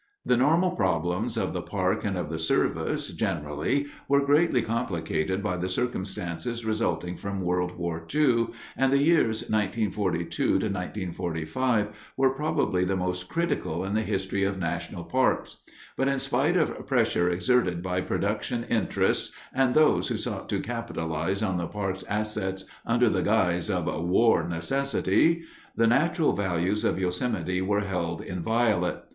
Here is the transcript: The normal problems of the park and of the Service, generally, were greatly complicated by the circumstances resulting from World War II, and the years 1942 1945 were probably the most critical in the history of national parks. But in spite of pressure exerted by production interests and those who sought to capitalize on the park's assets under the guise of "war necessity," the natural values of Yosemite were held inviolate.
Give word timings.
The 0.25 0.35
normal 0.35 0.71
problems 0.71 1.37
of 1.37 1.53
the 1.53 1.61
park 1.61 2.03
and 2.03 2.17
of 2.17 2.31
the 2.31 2.39
Service, 2.39 3.09
generally, 3.09 3.85
were 4.07 4.25
greatly 4.25 4.63
complicated 4.63 5.43
by 5.43 5.57
the 5.57 5.69
circumstances 5.69 6.65
resulting 6.65 7.17
from 7.17 7.41
World 7.43 7.73
War 7.77 8.07
II, 8.11 8.47
and 8.75 8.91
the 8.91 8.97
years 8.97 9.43
1942 9.43 10.53
1945 10.53 11.95
were 12.17 12.31
probably 12.33 12.83
the 12.83 12.95
most 12.95 13.29
critical 13.29 13.85
in 13.85 13.93
the 13.93 14.01
history 14.01 14.43
of 14.43 14.57
national 14.57 15.03
parks. 15.03 15.57
But 15.95 16.07
in 16.07 16.17
spite 16.17 16.57
of 16.57 16.83
pressure 16.87 17.29
exerted 17.29 17.83
by 17.83 18.01
production 18.01 18.63
interests 18.71 19.31
and 19.53 19.75
those 19.75 20.07
who 20.07 20.17
sought 20.17 20.49
to 20.49 20.61
capitalize 20.61 21.43
on 21.43 21.59
the 21.59 21.67
park's 21.67 22.01
assets 22.09 22.65
under 22.87 23.07
the 23.07 23.21
guise 23.21 23.69
of 23.69 23.85
"war 24.09 24.47
necessity," 24.47 25.43
the 25.75 25.85
natural 25.85 26.33
values 26.35 26.83
of 26.83 26.97
Yosemite 26.97 27.61
were 27.61 27.81
held 27.81 28.23
inviolate. 28.23 28.97